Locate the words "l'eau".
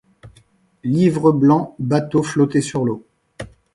2.85-3.05